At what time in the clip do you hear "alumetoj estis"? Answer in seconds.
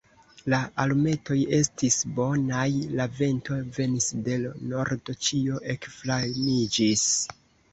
0.83-1.97